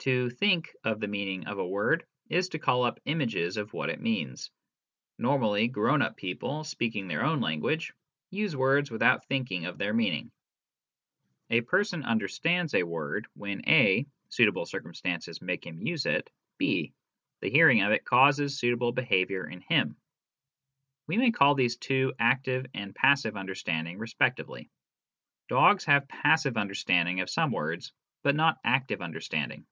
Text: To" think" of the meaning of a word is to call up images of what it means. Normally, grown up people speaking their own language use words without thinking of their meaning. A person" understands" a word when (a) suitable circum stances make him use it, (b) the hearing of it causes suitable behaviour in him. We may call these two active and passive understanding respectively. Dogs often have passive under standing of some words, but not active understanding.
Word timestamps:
To" 0.00 0.30
think" 0.30 0.70
of 0.84 1.00
the 1.00 1.08
meaning 1.08 1.48
of 1.48 1.58
a 1.58 1.66
word 1.66 2.06
is 2.28 2.50
to 2.50 2.60
call 2.60 2.84
up 2.84 3.00
images 3.06 3.56
of 3.56 3.72
what 3.72 3.90
it 3.90 4.00
means. 4.00 4.52
Normally, 5.18 5.66
grown 5.66 6.00
up 6.00 6.16
people 6.16 6.62
speaking 6.62 7.08
their 7.08 7.24
own 7.24 7.40
language 7.40 7.92
use 8.30 8.54
words 8.54 8.88
without 8.88 9.26
thinking 9.26 9.64
of 9.64 9.78
their 9.78 9.92
meaning. 9.92 10.30
A 11.50 11.60
person" 11.62 12.04
understands" 12.04 12.72
a 12.74 12.84
word 12.84 13.26
when 13.34 13.68
(a) 13.68 14.06
suitable 14.28 14.64
circum 14.64 14.94
stances 14.94 15.42
make 15.42 15.66
him 15.66 15.82
use 15.82 16.06
it, 16.06 16.30
(b) 16.56 16.92
the 17.40 17.50
hearing 17.50 17.82
of 17.82 17.90
it 17.90 18.04
causes 18.04 18.56
suitable 18.56 18.92
behaviour 18.92 19.44
in 19.48 19.60
him. 19.62 19.96
We 21.08 21.16
may 21.16 21.32
call 21.32 21.56
these 21.56 21.78
two 21.78 22.14
active 22.16 22.64
and 22.74 22.94
passive 22.94 23.36
understanding 23.36 23.98
respectively. 23.98 24.70
Dogs 25.48 25.82
often 25.82 25.92
have 25.94 26.06
passive 26.08 26.56
under 26.56 26.74
standing 26.74 27.18
of 27.22 27.28
some 27.30 27.50
words, 27.50 27.92
but 28.22 28.36
not 28.36 28.58
active 28.62 29.02
understanding. 29.02 29.66